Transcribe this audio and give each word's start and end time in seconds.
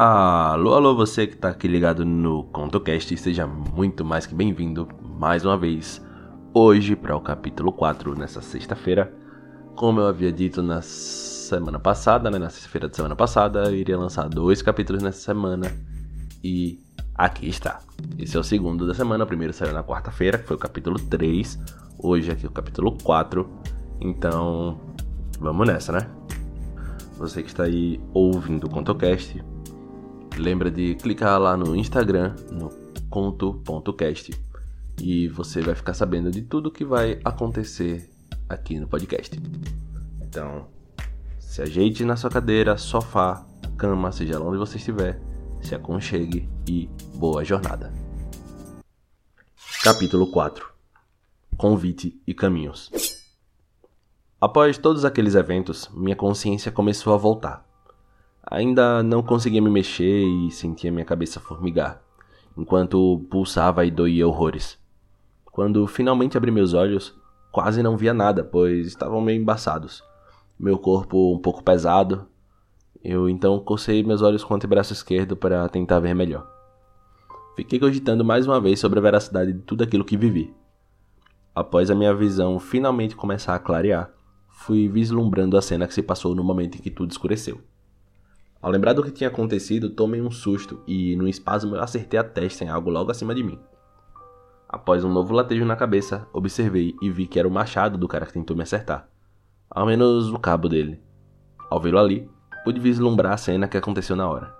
Alô, 0.00 0.74
alô, 0.74 0.94
você 0.94 1.26
que 1.26 1.36
tá 1.36 1.48
aqui 1.48 1.66
ligado 1.66 2.04
no 2.04 2.44
ContoCast, 2.44 3.16
seja 3.16 3.48
muito 3.48 4.04
mais 4.04 4.26
que 4.26 4.32
bem-vindo 4.32 4.86
mais 5.18 5.44
uma 5.44 5.58
vez 5.58 6.00
hoje 6.54 6.94
para 6.94 7.16
o 7.16 7.20
capítulo 7.20 7.72
4, 7.72 8.16
nessa 8.16 8.40
sexta-feira. 8.40 9.12
Como 9.74 9.98
eu 9.98 10.06
havia 10.06 10.30
dito 10.30 10.62
na 10.62 10.80
semana 10.82 11.80
passada, 11.80 12.30
né, 12.30 12.38
na 12.38 12.48
sexta-feira 12.48 12.86
da 12.86 12.94
semana 12.94 13.16
passada, 13.16 13.64
eu 13.64 13.74
iria 13.74 13.98
lançar 13.98 14.28
dois 14.28 14.62
capítulos 14.62 15.02
nessa 15.02 15.18
semana 15.18 15.66
e 16.44 16.78
aqui 17.16 17.48
está. 17.48 17.80
Esse 18.16 18.36
é 18.36 18.40
o 18.40 18.44
segundo 18.44 18.86
da 18.86 18.94
semana, 18.94 19.24
o 19.24 19.26
primeiro 19.26 19.52
saiu 19.52 19.72
na 19.72 19.82
quarta-feira, 19.82 20.38
que 20.38 20.46
foi 20.46 20.54
o 20.54 20.60
capítulo 20.60 20.96
3, 20.96 21.58
hoje 21.98 22.30
aqui 22.30 22.46
é 22.46 22.48
o 22.48 22.52
capítulo 22.52 22.96
4, 23.02 23.50
então 24.00 24.78
vamos 25.40 25.66
nessa, 25.66 25.90
né? 25.90 26.08
Você 27.16 27.42
que 27.42 27.48
está 27.48 27.64
aí 27.64 28.00
ouvindo 28.14 28.68
o 28.68 28.70
ContoCast, 28.70 29.42
lembra 30.38 30.70
de 30.70 30.94
clicar 30.94 31.38
lá 31.40 31.56
no 31.56 31.74
Instagram, 31.76 32.34
no 32.50 32.70
conto.cast, 33.10 34.32
e 35.00 35.28
você 35.28 35.60
vai 35.60 35.74
ficar 35.74 35.94
sabendo 35.94 36.30
de 36.30 36.42
tudo 36.42 36.70
que 36.70 36.84
vai 36.84 37.20
acontecer 37.24 38.10
aqui 38.48 38.78
no 38.78 38.88
podcast. 38.88 39.40
Então, 40.22 40.66
se 41.38 41.62
ajeite 41.62 42.04
na 42.04 42.16
sua 42.16 42.30
cadeira, 42.30 42.76
sofá, 42.76 43.44
cama, 43.76 44.12
seja 44.12 44.38
lá 44.38 44.46
onde 44.46 44.58
você 44.58 44.76
estiver, 44.76 45.20
se 45.62 45.74
aconchegue 45.74 46.48
e 46.66 46.88
boa 47.14 47.44
jornada. 47.44 47.92
Capítulo 49.82 50.30
4 50.30 50.68
Convite 51.56 52.20
e 52.26 52.34
Caminhos 52.34 52.90
Após 54.40 54.78
todos 54.78 55.04
aqueles 55.04 55.34
eventos, 55.34 55.88
minha 55.92 56.14
consciência 56.14 56.70
começou 56.70 57.12
a 57.12 57.16
voltar. 57.16 57.67
Ainda 58.50 59.02
não 59.02 59.22
conseguia 59.22 59.60
me 59.60 59.68
mexer 59.68 60.24
e 60.24 60.50
sentia 60.50 60.90
minha 60.90 61.04
cabeça 61.04 61.38
formigar, 61.38 62.00
enquanto 62.56 63.26
pulsava 63.30 63.84
e 63.84 63.90
doía 63.90 64.26
horrores. 64.26 64.78
Quando 65.44 65.86
finalmente 65.86 66.34
abri 66.34 66.50
meus 66.50 66.72
olhos, 66.72 67.14
quase 67.52 67.82
não 67.82 67.94
via 67.94 68.14
nada, 68.14 68.42
pois 68.42 68.86
estavam 68.86 69.20
meio 69.20 69.42
embaçados. 69.42 70.02
Meu 70.58 70.78
corpo 70.78 71.34
um 71.34 71.38
pouco 71.38 71.62
pesado. 71.62 72.26
Eu 73.04 73.28
então 73.28 73.58
cocei 73.60 74.02
meus 74.02 74.22
olhos 74.22 74.42
com 74.42 74.54
o 74.54 74.56
antebraço 74.56 74.94
esquerdo 74.94 75.36
para 75.36 75.68
tentar 75.68 76.00
ver 76.00 76.14
melhor. 76.14 76.50
Fiquei 77.54 77.78
cogitando 77.78 78.24
mais 78.24 78.46
uma 78.46 78.58
vez 78.58 78.80
sobre 78.80 78.98
a 78.98 79.02
veracidade 79.02 79.52
de 79.52 79.60
tudo 79.60 79.84
aquilo 79.84 80.04
que 80.06 80.16
vivi. 80.16 80.54
Após 81.54 81.90
a 81.90 81.94
minha 81.94 82.14
visão 82.14 82.58
finalmente 82.58 83.14
começar 83.14 83.54
a 83.54 83.58
clarear, 83.58 84.10
fui 84.48 84.88
vislumbrando 84.88 85.56
a 85.56 85.60
cena 85.60 85.86
que 85.86 85.92
se 85.92 86.02
passou 86.02 86.34
no 86.34 86.42
momento 86.42 86.76
em 86.76 86.80
que 86.80 86.90
tudo 86.90 87.10
escureceu. 87.10 87.60
Ao 88.60 88.70
lembrar 88.70 88.92
do 88.92 89.04
que 89.04 89.12
tinha 89.12 89.28
acontecido, 89.28 89.90
tomei 89.90 90.20
um 90.20 90.30
susto 90.30 90.82
e, 90.86 91.14
num 91.14 91.28
espasmo, 91.28 91.76
eu 91.76 91.82
acertei 91.82 92.18
a 92.18 92.24
testa 92.24 92.64
em 92.64 92.68
algo 92.68 92.90
logo 92.90 93.10
acima 93.10 93.34
de 93.34 93.42
mim. 93.42 93.58
Após 94.68 95.04
um 95.04 95.12
novo 95.12 95.32
latejo 95.32 95.64
na 95.64 95.76
cabeça, 95.76 96.26
observei 96.32 96.94
e 97.00 97.08
vi 97.08 97.26
que 97.26 97.38
era 97.38 97.46
o 97.46 97.50
machado 97.50 97.96
do 97.96 98.08
cara 98.08 98.26
que 98.26 98.32
tentou 98.32 98.56
me 98.56 98.64
acertar. 98.64 99.08
Ao 99.70 99.86
menos 99.86 100.28
o 100.28 100.38
cabo 100.38 100.68
dele. 100.68 101.00
Ao 101.70 101.80
vê-lo 101.80 101.98
ali, 101.98 102.28
pude 102.64 102.80
vislumbrar 102.80 103.32
a 103.32 103.36
cena 103.36 103.68
que 103.68 103.76
aconteceu 103.76 104.16
na 104.16 104.28
hora. 104.28 104.54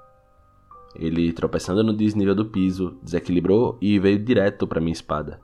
Ele, 0.95 1.33
tropeçando 1.33 1.83
no 1.83 1.93
desnível 1.93 2.35
do 2.35 2.47
piso, 2.47 2.97
desequilibrou 3.03 3.77
e 3.81 3.99
veio 3.99 4.19
direto 4.19 4.67
para 4.67 4.81
minha 4.81 4.93
espada. 4.93 5.41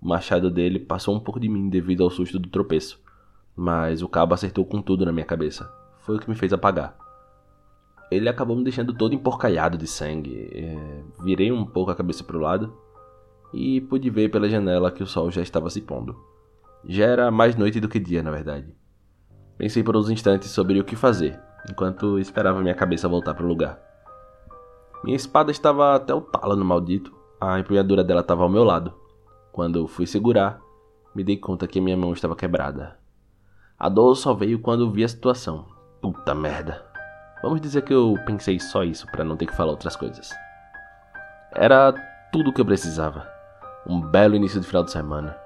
O 0.00 0.08
machado 0.08 0.50
dele 0.50 0.78
passou 0.78 1.14
um 1.14 1.20
pouco 1.20 1.38
de 1.38 1.48
mim 1.48 1.68
devido 1.68 2.02
ao 2.02 2.10
susto 2.10 2.38
do 2.38 2.48
tropeço, 2.48 3.00
mas 3.54 4.02
o 4.02 4.08
cabo 4.08 4.34
acertou 4.34 4.64
com 4.64 4.80
tudo 4.80 5.04
na 5.04 5.12
minha 5.12 5.26
cabeça. 5.26 5.70
Foi 6.00 6.16
o 6.16 6.18
que 6.18 6.28
me 6.28 6.36
fez 6.36 6.52
apagar. 6.52 7.07
Ele 8.10 8.28
acabou 8.28 8.56
me 8.56 8.64
deixando 8.64 8.94
todo 8.94 9.14
emporcalhado 9.14 9.76
de 9.76 9.86
sangue. 9.86 10.48
É, 10.52 11.02
virei 11.22 11.52
um 11.52 11.64
pouco 11.64 11.90
a 11.90 11.94
cabeça 11.94 12.24
para 12.24 12.36
o 12.36 12.40
lado 12.40 12.72
e 13.52 13.80
pude 13.82 14.08
ver 14.10 14.30
pela 14.30 14.48
janela 14.48 14.90
que 14.90 15.02
o 15.02 15.06
sol 15.06 15.30
já 15.30 15.42
estava 15.42 15.70
se 15.70 15.80
pondo. 15.80 16.16
Já 16.84 17.06
era 17.06 17.30
mais 17.30 17.56
noite 17.56 17.80
do 17.80 17.88
que 17.88 17.98
dia, 17.98 18.22
na 18.22 18.30
verdade. 18.30 18.74
Pensei 19.56 19.82
por 19.82 19.96
uns 19.96 20.08
instantes 20.08 20.50
sobre 20.50 20.78
o 20.80 20.84
que 20.84 20.94
fazer, 20.94 21.38
enquanto 21.68 22.18
esperava 22.18 22.60
minha 22.60 22.74
cabeça 22.74 23.08
voltar 23.08 23.34
para 23.34 23.44
o 23.44 23.48
lugar. 23.48 23.78
Minha 25.02 25.16
espada 25.16 25.50
estava 25.50 25.94
até 25.94 26.14
o 26.14 26.20
talo 26.20 26.56
no 26.56 26.64
maldito, 26.64 27.12
a 27.40 27.58
empunhadura 27.58 28.02
dela 28.04 28.20
estava 28.20 28.42
ao 28.42 28.48
meu 28.48 28.64
lado. 28.64 28.94
Quando 29.52 29.86
fui 29.88 30.06
segurar, 30.06 30.60
me 31.14 31.24
dei 31.24 31.36
conta 31.36 31.66
que 31.66 31.80
minha 31.80 31.96
mão 31.96 32.12
estava 32.12 32.36
quebrada. 32.36 32.98
A 33.78 33.88
dor 33.88 34.14
só 34.16 34.34
veio 34.34 34.60
quando 34.60 34.90
vi 34.90 35.04
a 35.04 35.08
situação. 35.08 35.66
Puta 36.00 36.34
merda. 36.34 36.87
Vamos 37.42 37.60
dizer 37.60 37.82
que 37.82 37.94
eu 37.94 38.16
pensei 38.26 38.58
só 38.58 38.82
isso 38.82 39.06
para 39.06 39.24
não 39.24 39.36
ter 39.36 39.46
que 39.46 39.54
falar 39.54 39.70
outras 39.70 39.94
coisas. 39.94 40.30
Era 41.52 41.92
tudo 42.32 42.50
o 42.50 42.52
que 42.52 42.60
eu 42.60 42.66
precisava. 42.66 43.28
Um 43.86 44.00
belo 44.00 44.34
início 44.34 44.60
de 44.60 44.66
final 44.66 44.82
de 44.82 44.90
semana. 44.90 45.36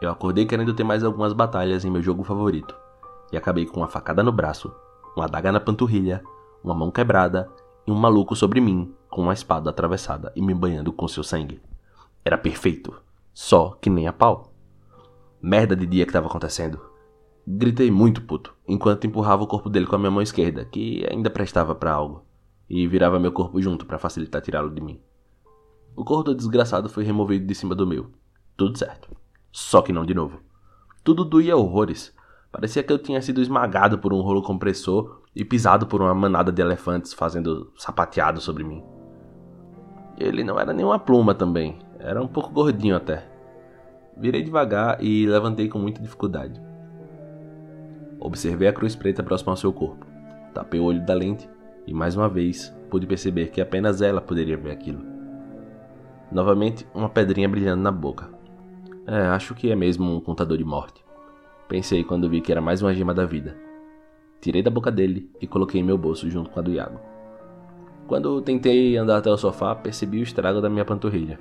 Eu 0.00 0.10
acordei 0.10 0.44
querendo 0.44 0.74
ter 0.74 0.82
mais 0.82 1.04
algumas 1.04 1.32
batalhas 1.32 1.84
em 1.84 1.90
meu 1.90 2.02
jogo 2.02 2.24
favorito. 2.24 2.76
E 3.32 3.36
acabei 3.36 3.66
com 3.66 3.80
uma 3.80 3.88
facada 3.88 4.22
no 4.22 4.32
braço, 4.32 4.74
uma 5.16 5.26
adaga 5.26 5.52
na 5.52 5.60
panturrilha, 5.60 6.22
uma 6.62 6.74
mão 6.74 6.90
quebrada 6.90 7.48
e 7.86 7.92
um 7.92 7.94
maluco 7.94 8.34
sobre 8.34 8.60
mim 8.60 8.92
com 9.08 9.22
uma 9.22 9.32
espada 9.32 9.70
atravessada 9.70 10.32
e 10.34 10.42
me 10.42 10.54
banhando 10.54 10.92
com 10.92 11.06
seu 11.06 11.22
sangue. 11.22 11.62
Era 12.24 12.36
perfeito, 12.36 13.00
só 13.32 13.76
que 13.80 13.88
nem 13.88 14.08
a 14.08 14.12
pau. 14.12 14.52
Merda 15.40 15.76
de 15.76 15.86
dia 15.86 16.04
que 16.04 16.10
estava 16.10 16.26
acontecendo. 16.26 16.91
Gritei 17.46 17.90
muito 17.90 18.22
puto, 18.22 18.54
enquanto 18.68 19.06
empurrava 19.06 19.42
o 19.42 19.46
corpo 19.46 19.68
dele 19.68 19.86
com 19.86 19.96
a 19.96 19.98
minha 19.98 20.10
mão 20.10 20.22
esquerda, 20.22 20.64
que 20.64 21.04
ainda 21.10 21.28
prestava 21.28 21.74
para 21.74 21.92
algo, 21.92 22.24
e 22.70 22.86
virava 22.86 23.18
meu 23.18 23.32
corpo 23.32 23.60
junto 23.60 23.84
para 23.84 23.98
facilitar 23.98 24.40
tirá-lo 24.40 24.70
de 24.70 24.80
mim. 24.80 25.00
O 25.96 26.04
corpo 26.04 26.24
do 26.24 26.34
desgraçado 26.34 26.88
foi 26.88 27.04
removido 27.04 27.44
de 27.44 27.54
cima 27.54 27.74
do 27.74 27.86
meu. 27.86 28.10
Tudo 28.56 28.78
certo. 28.78 29.10
Só 29.50 29.82
que 29.82 29.92
não 29.92 30.06
de 30.06 30.14
novo. 30.14 30.40
Tudo 31.04 31.24
doía 31.24 31.56
horrores. 31.56 32.14
Parecia 32.50 32.82
que 32.82 32.92
eu 32.92 32.98
tinha 32.98 33.20
sido 33.20 33.42
esmagado 33.42 33.98
por 33.98 34.12
um 34.12 34.20
rolo 34.20 34.42
compressor 34.42 35.22
e 35.34 35.44
pisado 35.44 35.86
por 35.86 36.00
uma 36.00 36.14
manada 36.14 36.52
de 36.52 36.62
elefantes 36.62 37.12
fazendo 37.12 37.72
sapateado 37.76 38.40
sobre 38.40 38.62
mim. 38.62 38.82
Ele 40.16 40.44
não 40.44 40.60
era 40.60 40.72
nenhuma 40.72 40.98
pluma 40.98 41.34
também, 41.34 41.78
era 41.98 42.22
um 42.22 42.28
pouco 42.28 42.50
gordinho 42.50 42.96
até. 42.96 43.28
Virei 44.16 44.42
devagar 44.42 45.02
e 45.02 45.26
levantei 45.26 45.68
com 45.68 45.78
muita 45.78 46.00
dificuldade. 46.00 46.60
Observei 48.24 48.68
a 48.68 48.72
cruz 48.72 48.94
preta 48.94 49.20
próxima 49.20 49.50
ao 49.50 49.56
seu 49.56 49.72
corpo. 49.72 50.06
Tapei 50.54 50.78
o 50.78 50.84
olho 50.84 51.04
da 51.04 51.12
lente 51.12 51.50
e 51.84 51.92
mais 51.92 52.16
uma 52.16 52.28
vez 52.28 52.72
pude 52.88 53.04
perceber 53.04 53.50
que 53.50 53.60
apenas 53.60 54.00
ela 54.00 54.20
poderia 54.20 54.56
ver 54.56 54.70
aquilo. 54.70 55.02
Novamente, 56.30 56.86
uma 56.94 57.08
pedrinha 57.08 57.48
brilhando 57.48 57.82
na 57.82 57.90
boca. 57.90 58.30
É, 59.08 59.22
acho 59.22 59.56
que 59.56 59.72
é 59.72 59.74
mesmo 59.74 60.14
um 60.14 60.20
contador 60.20 60.56
de 60.56 60.62
morte. 60.62 61.04
Pensei 61.68 62.04
quando 62.04 62.28
vi 62.28 62.40
que 62.40 62.52
era 62.52 62.60
mais 62.60 62.80
uma 62.80 62.94
gema 62.94 63.12
da 63.12 63.24
vida. 63.24 63.56
Tirei 64.40 64.62
da 64.62 64.70
boca 64.70 64.92
dele 64.92 65.28
e 65.40 65.46
coloquei 65.48 65.80
em 65.80 65.84
meu 65.84 65.98
bolso 65.98 66.30
junto 66.30 66.48
com 66.48 66.60
a 66.60 66.62
do 66.62 66.70
Iago. 66.70 67.00
Quando 68.06 68.40
tentei 68.40 68.96
andar 68.96 69.16
até 69.16 69.30
o 69.30 69.36
sofá, 69.36 69.74
percebi 69.74 70.20
o 70.20 70.22
estrago 70.22 70.60
da 70.60 70.70
minha 70.70 70.84
panturrilha. 70.84 71.40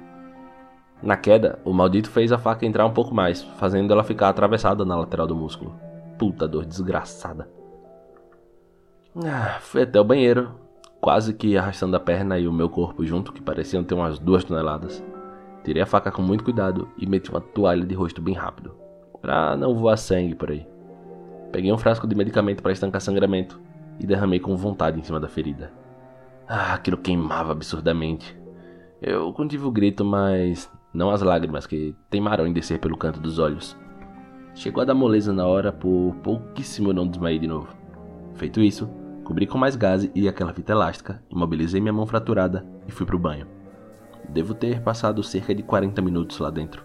Na 1.04 1.16
queda, 1.16 1.60
o 1.64 1.74
maldito 1.74 2.10
fez 2.10 2.32
a 2.32 2.40
faca 2.40 2.66
entrar 2.66 2.88
um 2.88 2.94
pouco 2.94 3.14
mais, 3.14 3.44
fazendo 3.60 3.94
ela 3.94 4.04
ficar 4.04 4.30
atravessada 4.30 4.84
na 4.84 4.96
lateral 4.96 5.28
do 5.28 5.36
músculo 5.36 5.91
puta 6.22 6.48
dor 6.48 6.68
desgraçada. 6.68 7.50
Ah, 9.26 9.58
fui 9.60 9.82
até 9.82 10.00
o 10.00 10.04
banheiro, 10.04 10.52
quase 11.02 11.34
que 11.34 11.58
arrastando 11.58 11.96
a 11.96 12.00
perna 12.00 12.38
e 12.38 12.48
o 12.48 12.54
meu 12.54 12.70
corpo 12.70 13.04
junto, 13.04 13.34
que 13.34 13.42
pareciam 13.42 13.84
ter 13.84 13.96
umas 13.96 14.20
duas 14.20 14.44
toneladas. 14.44 15.04
Tirei 15.64 15.82
a 15.82 15.86
faca 15.88 16.12
com 16.12 16.22
muito 16.22 16.44
cuidado 16.44 16.88
e 16.96 17.08
meti 17.08 17.32
uma 17.32 17.42
toalha 17.42 17.84
de 17.84 17.96
rosto 17.96 18.22
bem 18.22 18.36
rápido, 18.36 18.76
pra 19.20 19.58
não 19.58 19.74
voar 19.74 19.98
sangue 19.98 20.36
por 20.36 20.52
aí. 20.52 20.68
Peguei 21.52 21.74
um 21.74 21.78
frasco 21.78 22.06
de 22.06 22.16
medicamento 22.16 22.62
para 22.62 22.72
estancar 22.72 23.02
sangramento 23.02 23.60
e 24.00 24.06
derramei 24.06 24.40
com 24.40 24.56
vontade 24.56 25.00
em 25.00 25.04
cima 25.04 25.20
da 25.20 25.28
ferida. 25.28 25.74
Ah, 26.48 26.76
aquilo 26.76 26.98
queimava 26.98 27.52
absurdamente. 27.52 28.40
Eu 29.02 29.34
contive 29.34 29.66
o 29.66 29.72
grito, 29.72 30.06
mas 30.06 30.70
não 30.94 31.10
as 31.10 31.24
lágrimas 31.24 31.66
que 31.66 31.96
teimaram 32.12 32.46
em 32.46 32.54
descer 32.54 32.80
pelo 32.80 32.96
canto 32.96 33.20
dos 33.20 33.40
olhos. 33.40 33.76
Chegou 34.54 34.82
a 34.82 34.86
dar 34.86 34.94
moleza 34.94 35.32
na 35.32 35.46
hora, 35.48 35.72
por 35.72 36.14
pouquíssimo 36.22 36.90
eu 36.90 36.94
não 36.94 37.08
desmaiei 37.08 37.40
de 37.40 37.48
novo. 37.48 37.74
Feito 38.36 38.60
isso, 38.60 38.90
cobri 39.24 39.48
com 39.48 39.58
mais 39.58 39.78
gás 39.78 40.10
e 40.14 40.28
aquela 40.28 40.54
fita 40.54 40.74
elástica, 40.74 41.24
imobilizei 41.30 41.80
minha 41.80 41.94
mão 41.94 42.06
fraturada 42.06 42.66
e 42.86 42.92
fui 42.92 43.06
pro 43.06 43.18
banho. 43.18 43.48
Devo 44.28 44.54
ter 44.54 44.82
passado 44.82 45.24
cerca 45.24 45.56
de 45.56 45.64
40 45.64 46.02
minutos 46.02 46.38
lá 46.38 46.50
dentro, 46.50 46.84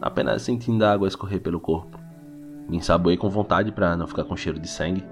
apenas 0.00 0.42
sentindo 0.42 0.84
a 0.84 0.92
água 0.92 1.06
escorrer 1.06 1.40
pelo 1.40 1.60
corpo. 1.60 1.98
Me 2.66 2.78
ensaboei 2.78 3.16
com 3.16 3.28
vontade 3.28 3.70
para 3.70 3.96
não 3.96 4.06
ficar 4.06 4.24
com 4.24 4.34
cheiro 4.34 4.58
de 4.58 4.66
sangue, 4.66 5.04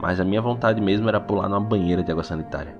mas 0.00 0.18
a 0.18 0.24
minha 0.24 0.40
vontade 0.40 0.80
mesmo 0.80 1.08
era 1.08 1.20
pular 1.20 1.48
numa 1.48 1.60
banheira 1.60 2.02
de 2.02 2.10
água 2.10 2.24
sanitária. 2.24 2.76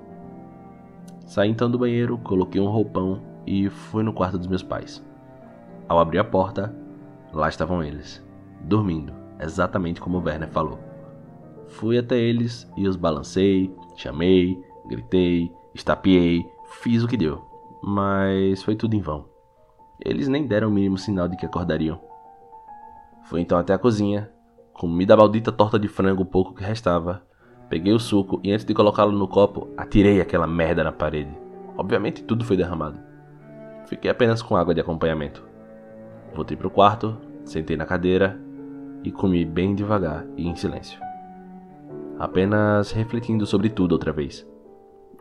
Saí 1.27 1.51
então 1.51 1.71
do 1.71 1.79
banheiro, 1.79 2.17
coloquei 2.19 2.61
um 2.61 2.69
roupão 2.69 3.21
e 3.47 3.69
fui 3.69 4.03
no 4.03 4.15
quarto 4.15 4.39
dos 4.39 4.47
meus 4.47 4.63
pais. 4.63 5.05
Ao 5.89 5.99
abrir 5.99 6.19
a 6.19 6.25
porta, 6.25 6.75
lá 7.33 7.49
estavam 7.49 7.83
eles 7.83 8.26
dormindo, 8.67 9.13
exatamente 9.41 10.01
como 10.01 10.23
Werner 10.23 10.49
falou. 10.49 10.79
Fui 11.69 11.99
até 11.99 12.17
eles 12.19 12.71
e 12.77 12.87
os 12.87 12.97
balancei, 12.97 13.75
chamei, 13.97 14.59
gritei 14.87 15.51
estapeei, 15.77 16.45
fiz 16.83 17.05
o 17.05 17.09
que 17.09 17.17
deu, 17.17 17.45
mas 17.83 18.63
foi 18.63 18.75
tudo 18.75 18.95
em 18.95 19.01
vão. 19.01 19.27
Eles 20.05 20.29
nem 20.29 20.47
deram 20.47 20.69
o 20.69 20.71
mínimo 20.71 20.99
sinal 20.99 21.29
de 21.29 21.37
que 21.37 21.47
acordariam. 21.47 22.01
Fui 23.25 23.41
então 23.41 23.59
até 23.59 23.75
a 23.75 23.79
cozinha, 23.79 24.31
comi 24.73 25.05
da 25.05 25.17
maldita 25.17 25.53
torta 25.53 25.79
de 25.79 25.89
frango 25.89 26.23
o 26.23 26.27
pouco 26.27 26.55
que 26.55 26.65
restava, 26.65 27.23
peguei 27.69 27.93
o 27.93 27.99
suco 27.99 28.41
e 28.43 28.53
antes 28.53 28.65
de 28.65 28.75
colocá-lo 28.75 29.13
no 29.13 29.29
copo, 29.29 29.69
atirei 29.77 30.21
aquela 30.21 30.47
merda 30.47 30.83
na 30.83 30.93
parede. 30.93 31.37
Obviamente 31.77 32.23
tudo 32.23 32.45
foi 32.45 32.57
derramado. 32.57 32.99
Fiquei 33.87 34.11
apenas 34.11 34.43
com 34.43 34.57
água 34.57 34.75
de 34.75 34.81
acompanhamento. 34.81 35.47
Voltei 36.35 36.57
para 36.57 36.67
o 36.67 36.71
quarto, 36.71 37.19
sentei 37.45 37.77
na 37.77 37.87
cadeira 37.87 38.41
e 39.07 39.13
comi 39.13 39.45
bem 39.45 39.73
devagar 39.73 40.27
e 40.37 40.49
em 40.49 40.57
silêncio. 40.57 41.01
Apenas 42.19 42.91
refletindo 42.91 43.47
sobre 43.47 43.71
tudo 43.71 43.93
outra 43.93 44.13
vez. 44.13 44.45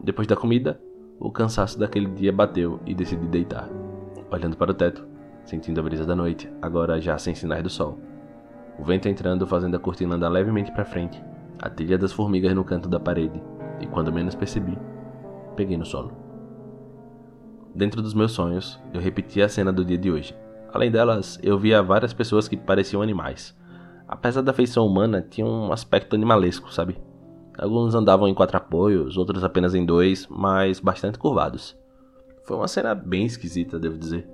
Depois 0.04 0.28
da 0.28 0.36
comida, 0.36 0.82
o 1.20 1.32
cansaço 1.32 1.78
daquele 1.78 2.08
dia 2.08 2.34
bateu 2.34 2.80
e 2.84 2.96
decidi 2.96 3.28
deitar, 3.28 3.70
olhando 4.32 4.58
para 4.58 4.72
o 4.72 4.74
teto, 4.74 5.06
sentindo 5.44 5.80
a 5.80 5.84
brisa 5.84 6.04
da 6.04 6.16
noite, 6.16 6.52
agora 6.64 7.00
já 7.00 7.16
sem 7.20 7.36
sinais 7.36 7.62
do 7.62 7.70
sol. 7.70 8.00
O 8.80 8.84
vento 8.84 9.08
entrando 9.08 9.46
fazendo 9.46 9.76
a 9.76 9.80
cortina 9.80 10.16
andar 10.16 10.30
levemente 10.30 10.72
para 10.72 10.84
frente, 10.84 11.24
a 11.62 11.70
trilha 11.70 11.98
das 11.98 12.12
formigas 12.12 12.56
no 12.56 12.64
canto 12.64 12.90
da 12.90 13.00
parede, 13.00 13.40
e 13.80 13.86
quando 13.86 14.12
menos 14.12 14.34
percebi, 14.34 14.76
peguei 15.56 15.78
no 15.78 15.86
solo. 15.86 16.12
Dentro 17.74 18.02
dos 18.02 18.16
meus 18.16 18.32
sonhos, 18.32 18.82
eu 18.92 19.00
repeti 19.00 19.44
a 19.44 19.50
cena 19.50 19.72
do 19.72 19.86
dia 19.86 19.98
de 19.98 20.10
hoje. 20.10 20.36
Além 20.74 20.90
delas, 20.90 21.38
eu 21.44 21.60
via 21.60 21.84
várias 21.84 22.14
pessoas 22.14 22.48
que 22.48 22.58
pareciam 22.58 23.04
animais. 23.04 23.56
Apesar 24.08 24.42
da 24.42 24.54
feição 24.54 24.86
humana, 24.86 25.22
tinham 25.22 25.50
um 25.50 25.72
aspecto 25.72 26.16
animalesco, 26.16 26.72
sabe? 26.74 26.98
Alguns 27.58 27.96
andavam 27.96 28.28
em 28.28 28.34
quatro 28.34 28.58
apoios, 28.58 29.18
outros 29.18 29.44
apenas 29.44 29.74
em 29.74 29.86
dois, 29.86 30.28
mas 30.30 30.80
bastante 30.80 31.18
curvados. 31.18 31.78
Foi 32.44 32.58
uma 32.58 32.68
cena 32.68 32.94
bem 32.94 33.26
esquisita, 33.26 33.80
devo 33.80 33.98
dizer. 33.98 34.28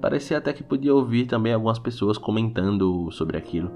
Parecia 0.00 0.38
até 0.38 0.52
que 0.52 0.62
podia 0.62 0.94
ouvir 0.94 1.26
também 1.26 1.52
algumas 1.52 1.78
pessoas 1.78 2.16
comentando 2.16 3.10
sobre 3.10 3.36
aquilo. 3.36 3.70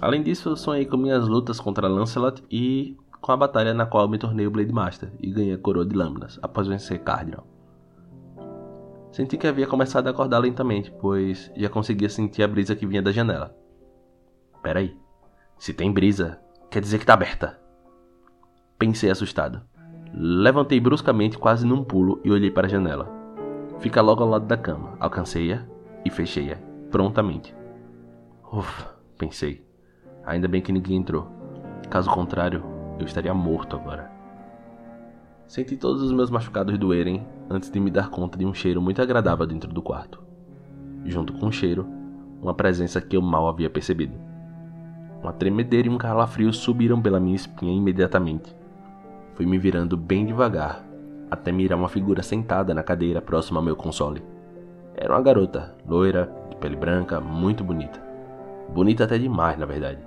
Além 0.00 0.22
disso, 0.22 0.56
sonhei 0.56 0.86
com 0.86 0.96
minhas 0.96 1.28
lutas 1.28 1.60
contra 1.60 1.86
Lancelot 1.86 2.42
e 2.50 2.96
com 3.20 3.30
a 3.30 3.36
batalha 3.36 3.72
na 3.72 3.86
qual 3.86 4.08
me 4.08 4.18
tornei 4.18 4.46
o 4.46 4.50
Blade 4.50 4.72
Master 4.72 5.12
e 5.20 5.30
ganhei 5.30 5.54
a 5.54 5.58
coroa 5.58 5.84
de 5.84 5.94
lâminas 5.94 6.40
após 6.42 6.66
vencer 6.66 6.98
Cardinal. 7.04 7.46
Senti 9.12 9.36
que 9.36 9.46
havia 9.46 9.66
começado 9.66 10.06
a 10.08 10.10
acordar 10.10 10.38
lentamente, 10.38 10.90
pois 11.00 11.52
já 11.54 11.68
conseguia 11.68 12.08
sentir 12.08 12.42
a 12.42 12.48
brisa 12.48 12.74
que 12.74 12.86
vinha 12.86 13.02
da 13.02 13.12
janela. 13.12 13.54
Peraí, 14.62 14.96
se 15.58 15.74
tem 15.74 15.92
brisa, 15.92 16.40
quer 16.70 16.80
dizer 16.80 16.98
que 16.98 17.06
tá 17.06 17.14
aberta. 17.14 17.58
Pensei 18.78 19.10
assustado. 19.10 19.60
Levantei 20.14 20.78
bruscamente, 20.78 21.38
quase 21.38 21.66
num 21.66 21.82
pulo, 21.82 22.20
e 22.24 22.30
olhei 22.30 22.50
para 22.50 22.66
a 22.66 22.70
janela. 22.70 23.08
Fica 23.80 24.00
logo 24.00 24.22
ao 24.22 24.28
lado 24.28 24.46
da 24.46 24.56
cama. 24.56 24.96
Alcancei-a 25.00 25.66
e 26.04 26.10
fechei-a, 26.10 26.58
prontamente. 26.90 27.54
Ufa, 28.52 28.94
pensei. 29.18 29.66
Ainda 30.24 30.46
bem 30.46 30.62
que 30.62 30.72
ninguém 30.72 30.98
entrou. 30.98 31.28
Caso 31.90 32.10
contrário, 32.10 32.62
eu 32.98 33.06
estaria 33.06 33.34
morto 33.34 33.76
agora. 33.76 34.10
Senti 35.46 35.76
todos 35.76 36.02
os 36.02 36.12
meus 36.12 36.30
machucados 36.30 36.78
doerem 36.78 37.26
antes 37.50 37.70
de 37.70 37.80
me 37.80 37.90
dar 37.90 38.10
conta 38.10 38.38
de 38.38 38.46
um 38.46 38.54
cheiro 38.54 38.80
muito 38.80 39.02
agradável 39.02 39.46
dentro 39.46 39.72
do 39.72 39.82
quarto. 39.82 40.22
Junto 41.04 41.32
com 41.34 41.48
o 41.48 41.52
cheiro, 41.52 41.86
uma 42.40 42.54
presença 42.54 43.00
que 43.00 43.16
eu 43.16 43.22
mal 43.22 43.48
havia 43.48 43.68
percebido. 43.68 44.31
Uma 45.22 45.32
tremedeira 45.32 45.86
e 45.86 45.90
um 45.90 45.96
calafrio 45.96 46.52
subiram 46.52 47.00
pela 47.00 47.20
minha 47.20 47.36
espinha 47.36 47.72
imediatamente. 47.72 48.56
Fui 49.34 49.46
me 49.46 49.56
virando 49.56 49.96
bem 49.96 50.26
devagar, 50.26 50.84
até 51.30 51.52
mirar 51.52 51.78
uma 51.78 51.88
figura 51.88 52.22
sentada 52.24 52.74
na 52.74 52.82
cadeira 52.82 53.22
próxima 53.22 53.60
ao 53.60 53.64
meu 53.64 53.76
console. 53.76 54.20
Era 54.96 55.14
uma 55.14 55.22
garota, 55.22 55.76
loira, 55.86 56.28
de 56.50 56.56
pele 56.56 56.74
branca, 56.74 57.20
muito 57.20 57.62
bonita. 57.62 58.02
Bonita 58.70 59.04
até 59.04 59.16
demais, 59.16 59.56
na 59.56 59.64
verdade. 59.64 60.00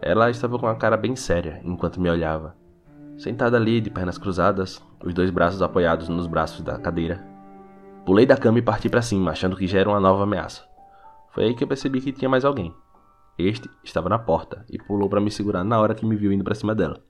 Ela 0.00 0.30
estava 0.30 0.58
com 0.58 0.66
a 0.66 0.74
cara 0.74 0.96
bem 0.96 1.14
séria 1.14 1.60
enquanto 1.62 2.00
me 2.00 2.08
olhava. 2.08 2.56
Sentada 3.18 3.58
ali, 3.58 3.80
de 3.80 3.90
pernas 3.90 4.16
cruzadas, 4.16 4.82
os 5.04 5.12
dois 5.12 5.30
braços 5.30 5.60
apoiados 5.60 6.08
nos 6.08 6.26
braços 6.26 6.62
da 6.62 6.78
cadeira. 6.78 7.22
Pulei 8.06 8.24
da 8.24 8.36
cama 8.36 8.58
e 8.58 8.62
parti 8.62 8.88
para 8.88 9.02
cima, 9.02 9.32
achando 9.32 9.56
que 9.56 9.66
já 9.66 9.80
era 9.80 9.88
uma 9.88 10.00
nova 10.00 10.22
ameaça. 10.22 10.62
Foi 11.30 11.44
aí 11.44 11.54
que 11.54 11.62
eu 11.62 11.68
percebi 11.68 12.00
que 12.00 12.12
tinha 12.12 12.28
mais 12.28 12.44
alguém. 12.44 12.74
Este 13.38 13.68
estava 13.84 14.08
na 14.08 14.18
porta 14.18 14.64
e 14.70 14.78
pulou 14.78 15.10
para 15.10 15.20
me 15.20 15.30
segurar 15.30 15.62
na 15.62 15.78
hora 15.78 15.94
que 15.94 16.06
me 16.06 16.16
viu 16.16 16.32
indo 16.32 16.42
para 16.42 16.54
cima 16.54 16.74
dela. 16.74 17.02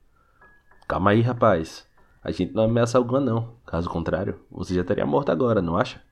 Calma 0.88 1.10
aí, 1.10 1.20
rapaz. 1.20 1.88
A 2.22 2.32
gente 2.32 2.52
não 2.52 2.64
ameaça 2.64 2.98
alguma 2.98 3.20
não. 3.20 3.54
Caso 3.64 3.88
contrário, 3.88 4.40
você 4.50 4.74
já 4.74 4.82
teria 4.82 5.06
morto 5.06 5.30
agora, 5.30 5.62
não 5.62 5.76
acha? 5.76 6.02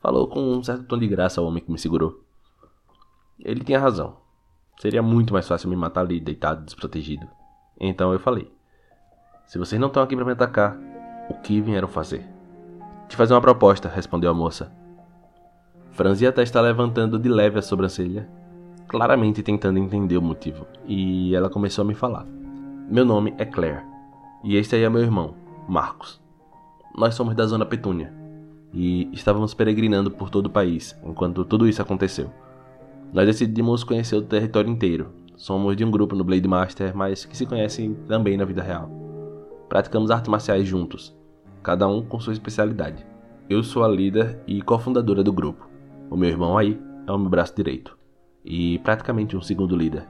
Falou 0.00 0.26
com 0.26 0.40
um 0.40 0.62
certo 0.64 0.84
tom 0.84 0.98
de 0.98 1.06
graça 1.06 1.40
ao 1.40 1.46
homem 1.46 1.62
que 1.62 1.70
me 1.70 1.78
segurou. 1.78 2.24
Ele 3.38 3.62
tinha 3.62 3.78
razão. 3.78 4.16
Seria 4.80 5.02
muito 5.02 5.32
mais 5.32 5.46
fácil 5.46 5.70
me 5.70 5.76
matar 5.76 6.00
ali, 6.00 6.18
deitado, 6.18 6.64
desprotegido. 6.64 7.28
Então 7.78 8.12
eu 8.12 8.18
falei: 8.18 8.52
Se 9.46 9.58
vocês 9.58 9.80
não 9.80 9.88
estão 9.88 10.02
aqui 10.02 10.16
para 10.16 10.24
me 10.24 10.32
atacar, 10.32 10.76
o 11.30 11.34
que 11.34 11.60
vieram 11.60 11.88
fazer? 11.88 12.26
Te 13.08 13.16
fazer 13.16 13.34
uma 13.34 13.40
proposta, 13.40 13.88
respondeu 13.88 14.30
a 14.30 14.34
moça. 14.34 14.72
Franzi 15.92 16.26
até 16.26 16.42
está 16.42 16.60
levantando 16.60 17.18
de 17.18 17.28
leve 17.28 17.58
a 17.58 17.62
sobrancelha 17.62 18.28
claramente 18.88 19.42
tentando 19.42 19.78
entender 19.78 20.16
o 20.16 20.22
motivo, 20.22 20.66
e 20.86 21.34
ela 21.34 21.50
começou 21.50 21.82
a 21.82 21.86
me 21.86 21.94
falar. 21.94 22.26
Meu 22.88 23.04
nome 23.04 23.34
é 23.38 23.44
Claire, 23.44 23.82
e 24.44 24.56
este 24.56 24.76
aí 24.76 24.84
é 24.84 24.88
meu 24.88 25.02
irmão, 25.02 25.34
Marcos. 25.68 26.20
Nós 26.96 27.14
somos 27.14 27.34
da 27.34 27.46
Zona 27.46 27.66
Petúnia, 27.66 28.12
e 28.72 29.08
estávamos 29.12 29.54
peregrinando 29.54 30.10
por 30.10 30.30
todo 30.30 30.46
o 30.46 30.50
país 30.50 30.96
enquanto 31.04 31.44
tudo 31.44 31.68
isso 31.68 31.82
aconteceu. 31.82 32.30
Nós 33.12 33.26
decidimos 33.26 33.84
conhecer 33.84 34.16
o 34.16 34.22
território 34.22 34.70
inteiro. 34.70 35.08
Somos 35.36 35.76
de 35.76 35.84
um 35.84 35.90
grupo 35.90 36.14
no 36.14 36.24
Blade 36.24 36.48
Master, 36.48 36.96
mas 36.96 37.24
que 37.24 37.36
se 37.36 37.46
conhecem 37.46 37.94
também 38.08 38.36
na 38.36 38.44
vida 38.44 38.62
real. 38.62 38.90
Praticamos 39.68 40.10
artes 40.10 40.28
marciais 40.28 40.66
juntos, 40.66 41.14
cada 41.62 41.86
um 41.88 42.02
com 42.02 42.20
sua 42.20 42.32
especialidade. 42.32 43.06
Eu 43.48 43.62
sou 43.62 43.84
a 43.84 43.88
líder 43.88 44.40
e 44.46 44.60
cofundadora 44.62 45.22
do 45.22 45.32
grupo. 45.32 45.68
O 46.10 46.16
meu 46.16 46.28
irmão 46.28 46.56
aí 46.56 46.80
é 47.06 47.12
o 47.12 47.18
meu 47.18 47.28
braço 47.28 47.54
direito 47.54 47.96
e 48.46 48.78
praticamente 48.78 49.36
um 49.36 49.42
segundo 49.42 49.76
líder. 49.76 50.06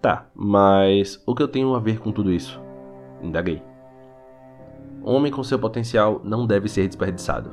Tá, 0.00 0.26
mas 0.34 1.22
o 1.26 1.34
que 1.34 1.42
eu 1.42 1.48
tenho 1.48 1.74
a 1.74 1.80
ver 1.80 1.98
com 1.98 2.10
tudo 2.10 2.32
isso? 2.32 2.60
Indaguei. 3.22 3.62
Homem 5.02 5.30
com 5.30 5.42
seu 5.42 5.58
potencial 5.58 6.20
não 6.24 6.46
deve 6.46 6.68
ser 6.68 6.86
desperdiçado. 6.86 7.50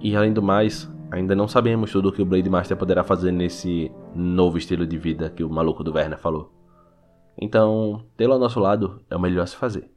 E 0.00 0.14
além 0.14 0.32
do 0.32 0.42
mais, 0.42 0.90
ainda 1.10 1.34
não 1.34 1.48
sabemos 1.48 1.90
tudo 1.90 2.08
o 2.08 2.12
que 2.12 2.22
o 2.22 2.26
Blade 2.26 2.50
Master 2.50 2.76
poderá 2.76 3.02
fazer 3.02 3.32
nesse 3.32 3.90
novo 4.14 4.58
estilo 4.58 4.86
de 4.86 4.98
vida 4.98 5.30
que 5.30 5.44
o 5.44 5.50
maluco 5.50 5.82
do 5.82 5.92
Werner 5.92 6.18
falou. 6.18 6.52
Então, 7.40 8.04
tê-lo 8.16 8.34
ao 8.34 8.38
nosso 8.38 8.60
lado 8.60 9.00
é 9.08 9.16
o 9.16 9.20
melhor 9.20 9.42
a 9.42 9.46
se 9.46 9.56
fazer. 9.56 9.90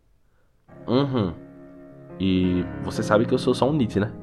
Uhum. 0.87 1.33
E 2.19 2.63
você 2.83 3.01
sabe 3.01 3.25
que 3.25 3.33
eu 3.33 3.39
sou 3.39 3.53
só 3.53 3.69
um 3.69 3.73
Nietzsche, 3.73 3.99
né? 3.99 4.13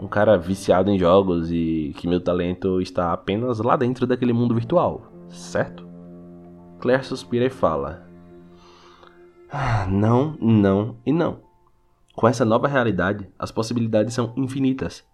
Um 0.00 0.08
cara 0.08 0.38
viciado 0.38 0.90
em 0.90 0.98
jogos 0.98 1.52
e 1.52 1.92
que 1.98 2.08
meu 2.08 2.20
talento 2.20 2.80
está 2.80 3.12
apenas 3.12 3.58
lá 3.58 3.76
dentro 3.76 4.06
daquele 4.06 4.32
mundo 4.32 4.54
virtual, 4.54 5.02
certo? 5.28 5.86
Claire 6.80 7.04
suspira 7.04 7.44
e 7.44 7.50
fala: 7.50 8.08
ah, 9.50 9.86
Não, 9.86 10.38
não 10.40 10.96
e 11.04 11.12
não. 11.12 11.42
Com 12.16 12.26
essa 12.26 12.46
nova 12.46 12.66
realidade, 12.66 13.28
as 13.38 13.52
possibilidades 13.52 14.14
são 14.14 14.32
infinitas. 14.36 15.04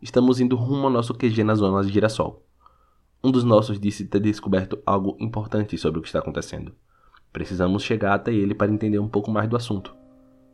Estamos 0.00 0.40
indo 0.40 0.54
rumo 0.54 0.84
ao 0.84 0.92
nosso 0.92 1.12
QG 1.12 1.42
na 1.42 1.56
zona 1.56 1.82
de 1.82 1.92
girassol. 1.92 2.44
Um 3.24 3.32
dos 3.32 3.42
nossos 3.42 3.80
disse 3.80 4.04
ter 4.04 4.20
descoberto 4.20 4.78
algo 4.86 5.16
importante 5.18 5.76
sobre 5.76 5.98
o 5.98 6.02
que 6.02 6.08
está 6.08 6.20
acontecendo. 6.20 6.72
Precisamos 7.32 7.82
chegar 7.82 8.14
até 8.14 8.32
ele 8.32 8.54
para 8.54 8.70
entender 8.70 9.00
um 9.00 9.08
pouco 9.08 9.30
mais 9.30 9.48
do 9.48 9.56
assunto. 9.56 9.94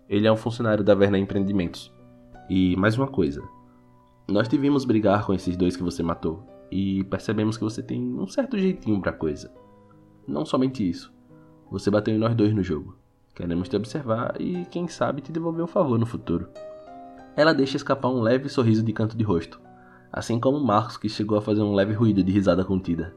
Ele 0.09 0.27
é 0.27 0.33
um 0.33 0.37
funcionário 0.37 0.83
da 0.83 0.95
Verna 0.95 1.19
Empreendimentos. 1.19 1.93
E 2.49 2.75
mais 2.77 2.97
uma 2.97 3.07
coisa, 3.07 3.43
nós 4.29 4.49
tivemos 4.49 4.85
brigar 4.85 5.27
com 5.27 5.35
esses 5.35 5.57
dois 5.57 5.77
que 5.77 5.83
você 5.83 6.03
matou 6.03 6.47
e 6.71 7.05
percebemos 7.05 7.57
que 7.57 7.65
você 7.65 7.83
tem 7.83 8.01
um 8.01 8.27
certo 8.27 8.57
jeitinho 8.57 9.01
pra 9.01 9.13
coisa. 9.13 9.53
Não 10.27 10.45
somente 10.47 10.89
isso. 10.89 11.13
Você 11.71 11.91
bateu 11.91 12.15
em 12.15 12.19
nós 12.19 12.35
dois 12.35 12.55
no 12.55 12.63
jogo. 12.63 12.97
Queremos 13.35 13.69
te 13.69 13.77
observar 13.77 14.41
e, 14.41 14.65
quem 14.67 14.87
sabe, 14.89 15.23
te 15.23 15.33
devolver 15.33 15.65
um 15.65 15.69
favor 15.69 15.99
no 15.99 16.07
futuro. 16.07 16.49
Ela 17.35 17.55
deixa 17.55 17.77
escapar 17.77 18.09
um 18.09 18.21
leve 18.21 18.49
sorriso 18.49 18.83
de 18.83 18.93
canto 18.93 19.17
de 19.17 19.25
rosto, 19.25 19.61
assim 20.13 20.39
como 20.39 20.61
Marcos, 20.61 20.99
que 20.99 21.09
chegou 21.09 21.39
a 21.39 21.43
fazer 21.43 21.63
um 21.63 21.75
leve 21.75 21.95
ruído 21.95 22.23
de 22.23 22.31
risada 22.31 22.65
contida. 22.65 23.15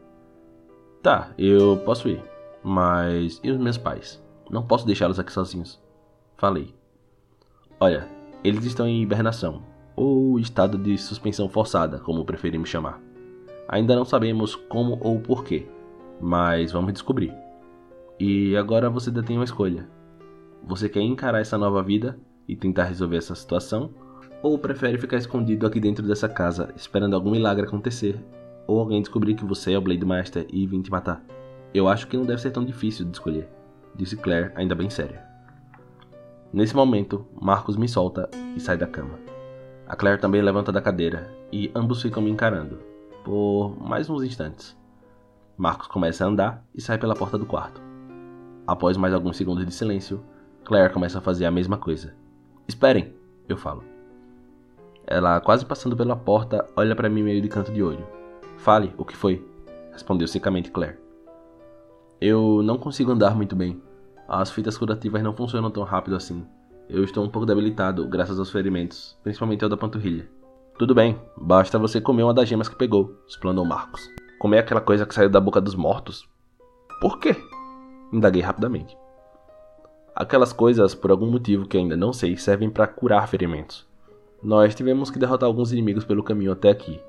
Tá, 1.03 1.33
eu 1.37 1.77
posso 1.85 2.07
ir, 2.07 2.23
mas 2.63 3.39
e 3.43 3.51
os 3.51 3.57
meus 3.57 3.77
pais? 3.77 4.23
Não 4.49 4.65
posso 4.65 4.85
deixá-los 4.85 5.19
aqui 5.19 5.31
sozinhos. 5.31 5.81
Falei. 6.37 6.73
Olha, 7.79 8.07
eles 8.43 8.63
estão 8.63 8.87
em 8.87 9.01
hibernação, 9.01 9.61
ou 9.95 10.39
estado 10.39 10.77
de 10.77 10.97
suspensão 10.97 11.47
forçada, 11.47 11.99
como 11.99 12.25
preferimos 12.25 12.69
chamar. 12.69 13.01
Ainda 13.67 13.95
não 13.95 14.05
sabemos 14.05 14.55
como 14.55 14.99
ou 15.01 15.19
porquê, 15.19 15.67
mas 16.21 16.71
vamos 16.71 16.93
descobrir. 16.93 17.33
E 18.19 18.55
agora 18.55 18.89
você 18.89 19.11
tem 19.11 19.37
uma 19.37 19.45
escolha. 19.45 19.87
Você 20.63 20.87
quer 20.89 21.01
encarar 21.01 21.39
essa 21.39 21.57
nova 21.57 21.81
vida 21.83 22.17
e 22.47 22.55
tentar 22.55 22.85
resolver 22.85 23.17
essa 23.17 23.35
situação? 23.35 23.89
Ou 24.41 24.57
prefere 24.57 24.97
ficar 24.97 25.17
escondido 25.17 25.65
aqui 25.65 25.79
dentro 25.79 26.05
dessa 26.05 26.29
casa, 26.29 26.71
esperando 26.75 27.15
algum 27.15 27.31
milagre 27.31 27.65
acontecer? 27.65 28.23
Ou 28.67 28.79
alguém 28.79 29.01
descobrir 29.01 29.35
que 29.35 29.45
você 29.45 29.73
é 29.73 29.77
o 29.77 29.81
Blade 29.81 30.05
Master 30.05 30.45
e 30.51 30.65
vir 30.65 30.81
te 30.81 30.91
matar? 30.91 31.23
Eu 31.73 31.87
acho 31.87 32.07
que 32.07 32.17
não 32.17 32.25
deve 32.25 32.41
ser 32.41 32.51
tão 32.51 32.63
difícil 32.63 33.05
de 33.05 33.11
escolher, 33.11 33.49
disse 33.95 34.15
Claire, 34.15 34.51
ainda 34.55 34.75
bem 34.75 34.89
séria. 34.89 35.23
Nesse 36.53 36.75
momento, 36.75 37.25
Marcos 37.39 37.75
me 37.75 37.87
solta 37.87 38.29
e 38.55 38.59
sai 38.59 38.77
da 38.77 38.87
cama. 38.87 39.34
A 39.87 39.95
Claire 39.95 40.19
também 40.19 40.41
levanta 40.41 40.71
da 40.71 40.81
cadeira 40.81 41.31
e 41.51 41.71
ambos 41.75 42.01
ficam 42.01 42.21
me 42.21 42.31
encarando, 42.31 42.79
por 43.23 43.77
mais 43.79 44.09
uns 44.09 44.23
instantes. 44.23 44.75
Marcos 45.55 45.87
começa 45.87 46.25
a 46.25 46.27
andar 46.27 46.65
e 46.73 46.81
sai 46.81 46.97
pela 46.97 47.15
porta 47.15 47.37
do 47.37 47.45
quarto. 47.45 47.81
Após 48.65 48.97
mais 48.97 49.13
alguns 49.13 49.37
segundos 49.37 49.65
de 49.65 49.71
silêncio, 49.71 50.23
Claire 50.63 50.91
começa 50.91 51.19
a 51.19 51.21
fazer 51.21 51.45
a 51.45 51.51
mesma 51.51 51.77
coisa. 51.77 52.15
Esperem, 52.67 53.13
eu 53.47 53.55
falo. 53.55 53.83
Ela, 55.05 55.39
quase 55.39 55.63
passando 55.63 55.95
pela 55.95 56.15
porta, 56.15 56.67
olha 56.75 56.95
para 56.95 57.09
mim 57.09 57.21
meio 57.21 57.41
de 57.41 57.47
canto 57.47 57.71
de 57.71 57.83
olho. 57.83 58.05
Fale, 58.57 58.91
o 58.97 59.05
que 59.05 59.15
foi? 59.15 59.47
Respondeu 59.91 60.27
secamente 60.27 60.71
Claire. 60.71 60.97
Eu 62.19 62.63
não 62.63 62.79
consigo 62.79 63.11
andar 63.11 63.35
muito 63.35 63.55
bem. 63.55 63.79
As 64.27 64.49
fitas 64.49 64.77
curativas 64.77 65.21
não 65.21 65.35
funcionam 65.35 65.69
tão 65.69 65.83
rápido 65.83 66.15
assim. 66.15 66.43
Eu 66.87 67.03
estou 67.03 67.23
um 67.25 67.29
pouco 67.29 67.47
debilitado, 67.47 68.07
graças 68.07 68.37
aos 68.37 68.51
ferimentos, 68.51 69.17
principalmente 69.23 69.63
ao 69.63 69.69
da 69.69 69.75
panturrilha. 69.75 70.29
Tudo 70.77 70.93
bem, 70.93 71.19
basta 71.35 71.79
você 71.79 71.99
comer 71.99 72.21
uma 72.21 72.33
das 72.33 72.47
gemas 72.47 72.69
que 72.69 72.75
pegou, 72.75 73.17
explanou 73.27 73.65
Marcos. 73.65 74.07
Comer 74.37 74.59
aquela 74.59 74.81
coisa 74.81 75.03
que 75.03 75.15
saiu 75.15 75.27
da 75.27 75.39
boca 75.39 75.59
dos 75.59 75.73
mortos? 75.73 76.29
Por 77.01 77.17
quê? 77.17 77.35
Indaguei 78.13 78.43
rapidamente. 78.43 78.95
Aquelas 80.15 80.53
coisas, 80.53 80.93
por 80.93 81.09
algum 81.09 81.25
motivo 81.25 81.67
que 81.67 81.75
ainda 81.75 81.97
não 81.97 82.13
sei, 82.13 82.37
servem 82.37 82.69
para 82.69 82.85
curar 82.85 83.27
ferimentos. 83.27 83.87
Nós 84.43 84.75
tivemos 84.75 85.09
que 85.09 85.17
derrotar 85.17 85.47
alguns 85.47 85.71
inimigos 85.71 86.05
pelo 86.05 86.23
caminho 86.23 86.51
até 86.51 86.69
aqui. 86.69 87.01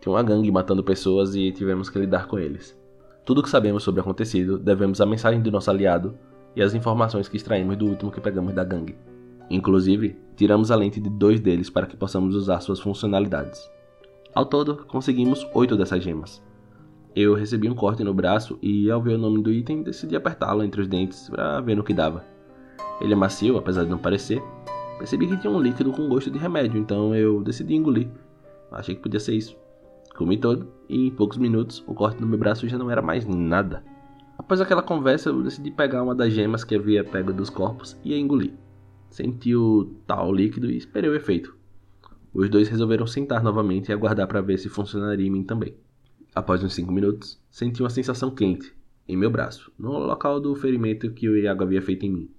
Tinha 0.00 0.12
uma 0.12 0.22
gangue 0.22 0.52
matando 0.52 0.84
pessoas 0.84 1.34
e 1.34 1.50
tivemos 1.50 1.90
que 1.90 1.98
lidar 1.98 2.28
com 2.28 2.38
eles. 2.38 2.78
Tudo 3.24 3.40
o 3.40 3.42
que 3.42 3.50
sabemos 3.50 3.82
sobre 3.82 4.00
o 4.00 4.04
acontecido 4.04 4.56
devemos 4.56 5.00
à 5.00 5.06
mensagem 5.06 5.42
do 5.42 5.50
nosso 5.50 5.68
aliado 5.68 6.16
e 6.54 6.62
às 6.62 6.74
informações 6.74 7.26
que 7.26 7.36
extraímos 7.36 7.76
do 7.76 7.86
último 7.86 8.12
que 8.12 8.20
pegamos 8.20 8.54
da 8.54 8.62
gangue. 8.62 8.96
Inclusive, 9.50 10.16
tiramos 10.36 10.70
a 10.70 10.76
lente 10.76 11.00
de 11.00 11.08
dois 11.08 11.40
deles 11.40 11.70
para 11.70 11.86
que 11.86 11.96
possamos 11.96 12.34
usar 12.34 12.60
suas 12.60 12.80
funcionalidades. 12.80 13.70
Ao 14.34 14.44
todo, 14.44 14.84
conseguimos 14.86 15.46
oito 15.54 15.76
dessas 15.76 16.02
gemas. 16.02 16.42
Eu 17.14 17.34
recebi 17.34 17.70
um 17.70 17.74
corte 17.74 18.04
no 18.04 18.12
braço 18.12 18.58
e, 18.60 18.90
ao 18.90 19.00
ver 19.00 19.14
o 19.14 19.18
nome 19.18 19.42
do 19.42 19.50
item, 19.50 19.82
decidi 19.82 20.14
apertá-lo 20.14 20.62
entre 20.62 20.82
os 20.82 20.88
dentes 20.88 21.30
para 21.30 21.60
ver 21.60 21.74
no 21.74 21.82
que 21.82 21.94
dava. 21.94 22.24
Ele 23.00 23.12
é 23.12 23.16
macio, 23.16 23.56
apesar 23.56 23.84
de 23.84 23.90
não 23.90 23.98
parecer. 23.98 24.42
Percebi 24.98 25.26
que 25.26 25.36
tinha 25.36 25.52
um 25.52 25.60
líquido 25.60 25.92
com 25.92 26.08
gosto 26.08 26.30
de 26.30 26.38
remédio, 26.38 26.78
então 26.78 27.14
eu 27.14 27.42
decidi 27.42 27.74
engolir. 27.74 28.08
Achei 28.70 28.94
que 28.94 29.00
podia 29.00 29.20
ser 29.20 29.34
isso. 29.34 29.56
Comi 30.14 30.38
todo 30.38 30.66
e 30.88 31.08
em 31.08 31.10
poucos 31.10 31.36
minutos 31.36 31.84
o 31.86 31.94
corte 31.94 32.20
no 32.20 32.26
meu 32.26 32.38
braço 32.38 32.68
já 32.68 32.76
não 32.76 32.90
era 32.90 33.02
mais 33.02 33.26
nada. 33.26 33.82
Após 34.38 34.60
aquela 34.60 34.82
conversa, 34.82 35.30
eu 35.30 35.42
decidi 35.42 35.70
pegar 35.70 36.02
uma 36.02 36.14
das 36.14 36.32
gemas 36.32 36.64
que 36.64 36.74
havia 36.74 37.04
pego 37.04 37.32
dos 37.32 37.48
corpos 37.48 37.96
e 38.04 38.12
a 38.12 38.18
engolir. 38.18 38.52
Senti 39.10 39.54
o 39.54 39.94
tal 40.06 40.32
líquido 40.32 40.70
e 40.70 40.76
esperei 40.76 41.10
o 41.10 41.14
efeito. 41.14 41.56
Os 42.32 42.50
dois 42.50 42.68
resolveram 42.68 43.06
sentar 43.06 43.42
novamente 43.42 43.88
e 43.88 43.92
aguardar 43.92 44.28
para 44.28 44.40
ver 44.40 44.58
se 44.58 44.68
funcionaria 44.68 45.26
em 45.26 45.30
mim 45.30 45.42
também. 45.42 45.74
Após 46.34 46.62
uns 46.62 46.74
5 46.74 46.92
minutos, 46.92 47.40
senti 47.50 47.82
uma 47.82 47.88
sensação 47.88 48.30
quente 48.30 48.74
em 49.08 49.16
meu 49.16 49.30
braço, 49.30 49.72
no 49.78 49.98
local 49.98 50.40
do 50.40 50.54
ferimento 50.56 51.10
que 51.12 51.28
o 51.28 51.36
Iago 51.36 51.62
havia 51.62 51.80
feito 51.80 52.04
em 52.04 52.10
mim. 52.10 52.30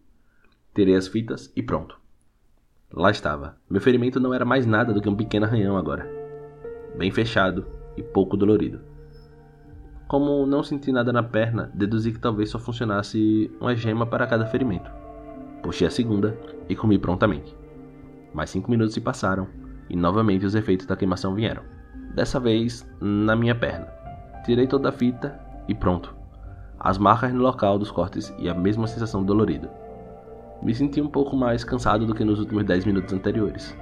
Tirei 0.76 0.96
as 0.96 1.08
fitas 1.08 1.52
e 1.56 1.64
pronto. 1.64 1.98
Lá 2.92 3.10
estava. 3.10 3.58
Meu 3.70 3.82
ferimento 3.82 4.20
não 4.20 4.34
era 4.34 4.46
mais 4.46 4.66
nada 4.66 4.94
do 4.94 5.02
que 5.02 5.10
um 5.10 5.16
pequeno 5.16 5.46
arranhão 5.46 5.78
agora. 5.78 6.08
Bem 6.98 7.10
fechado 7.10 7.66
e 7.96 8.04
pouco 8.04 8.38
dolorido. 8.38 8.82
Como 10.08 10.46
não 10.46 10.64
senti 10.64 10.92
nada 10.92 11.12
na 11.12 11.24
perna, 11.24 11.72
deduzi 11.74 12.12
que 12.14 12.20
talvez 12.20 12.50
só 12.50 12.60
funcionasse 12.60 13.52
uma 13.60 13.76
gema 13.76 14.06
para 14.06 14.28
cada 14.28 14.46
ferimento. 14.46 14.90
Puxei 15.62 15.88
a 15.88 15.92
segunda 15.92 16.38
e 16.70 16.76
comi 16.76 16.98
prontamente. 16.98 17.56
Mais 18.34 18.50
cinco 18.50 18.70
minutos 18.70 18.94
se 18.94 19.02
passaram 19.02 19.48
e 19.90 19.96
novamente 19.96 20.46
os 20.46 20.56
efeitos 20.56 20.86
da 20.86 20.96
queimação 20.96 21.34
vieram. 21.34 21.64
Dessa 22.14 22.40
vez 22.40 22.88
na 23.02 23.36
minha 23.36 23.56
perna. 23.56 23.88
Tirei 24.46 24.68
toda 24.68 24.90
a 24.90 24.92
fita 24.92 25.40
e 25.68 25.76
pronto. 25.76 26.16
As 26.80 26.98
marcas 26.98 27.34
no 27.34 27.42
local 27.42 27.80
dos 27.80 27.92
cortes 27.92 28.34
e 28.38 28.48
a 28.48 28.54
mesma 28.54 28.88
sensação 28.88 29.24
dolorida. 29.24 29.72
Me 30.62 30.74
senti 30.74 31.02
um 31.02 31.08
pouco 31.08 31.36
mais 31.36 31.64
cansado 31.64 32.06
do 32.06 32.16
que 32.16 32.24
nos 32.24 32.40
últimos 32.40 32.64
10 32.64 32.86
minutos 32.86 33.14
anteriores. 33.14 33.76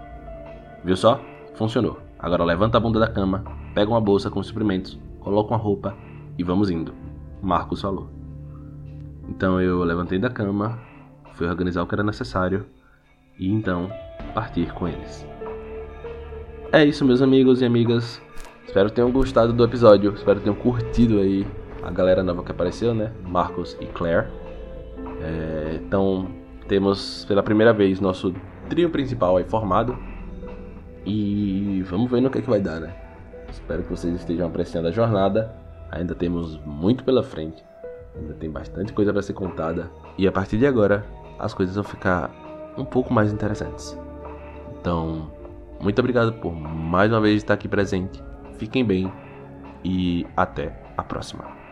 Viu 0.83 0.95
só? 0.95 1.21
Funcionou. 1.55 1.99
Agora 2.19 2.43
levanta 2.43 2.77
a 2.77 2.81
bunda 2.81 2.99
da 2.99 3.07
cama, 3.07 3.43
pega 3.73 3.91
uma 3.91 4.01
bolsa 4.01 4.29
com 4.29 4.41
suprimentos, 4.41 4.99
coloca 5.19 5.53
uma 5.53 5.59
roupa 5.59 5.95
e 6.37 6.43
vamos 6.43 6.69
indo. 6.69 6.93
Marcos 7.41 7.81
falou. 7.81 8.09
Então 9.29 9.61
eu 9.61 9.83
levantei 9.83 10.19
da 10.19 10.29
cama, 10.29 10.79
fui 11.35 11.47
organizar 11.47 11.83
o 11.83 11.87
que 11.87 11.95
era 11.95 12.03
necessário 12.03 12.65
e 13.37 13.49
então 13.49 13.89
partir 14.33 14.73
com 14.73 14.87
eles. 14.87 15.25
É 16.71 16.83
isso, 16.83 17.05
meus 17.05 17.21
amigos 17.21 17.61
e 17.61 17.65
amigas. 17.65 18.21
Espero 18.65 18.89
que 18.89 18.95
tenham 18.95 19.11
gostado 19.11 19.53
do 19.53 19.63
episódio. 19.63 20.13
Espero 20.13 20.39
que 20.39 20.43
tenham 20.43 20.55
curtido 20.57 21.19
aí 21.19 21.47
a 21.83 21.91
galera 21.91 22.23
nova 22.23 22.43
que 22.43 22.51
apareceu, 22.51 22.93
né? 22.93 23.11
Marcos 23.23 23.77
e 23.79 23.85
Claire. 23.85 24.27
É, 25.21 25.79
então, 25.81 26.27
temos 26.67 27.23
pela 27.25 27.43
primeira 27.43 27.71
vez 27.71 28.01
nosso 28.01 28.33
trio 28.69 28.89
principal 28.89 29.37
aí 29.37 29.45
formado. 29.45 29.97
E 31.05 31.83
vamos 31.87 32.09
ver 32.09 32.21
no 32.21 32.29
que, 32.29 32.39
é 32.39 32.41
que 32.41 32.49
vai 32.49 32.59
dar, 32.59 32.81
né? 32.81 32.93
Espero 33.49 33.83
que 33.83 33.89
vocês 33.89 34.13
estejam 34.15 34.47
apreciando 34.47 34.87
a 34.87 34.91
jornada. 34.91 35.55
Ainda 35.91 36.15
temos 36.15 36.59
muito 36.65 37.03
pela 37.03 37.23
frente. 37.23 37.63
Ainda 38.15 38.33
tem 38.33 38.49
bastante 38.49 38.91
coisa 38.91 39.13
para 39.13 39.21
ser 39.21 39.33
contada. 39.33 39.89
E 40.17 40.27
a 40.27 40.31
partir 40.31 40.57
de 40.57 40.65
agora, 40.65 41.05
as 41.39 41.53
coisas 41.53 41.75
vão 41.75 41.83
ficar 41.83 42.31
um 42.77 42.85
pouco 42.85 43.13
mais 43.13 43.31
interessantes. 43.31 43.97
Então, 44.79 45.31
muito 45.79 45.99
obrigado 45.99 46.33
por 46.33 46.53
mais 46.53 47.11
uma 47.11 47.21
vez 47.21 47.37
estar 47.37 47.53
aqui 47.53 47.67
presente. 47.67 48.23
Fiquem 48.57 48.85
bem 48.85 49.11
e 49.83 50.25
até 50.35 50.81
a 50.97 51.03
próxima. 51.03 51.64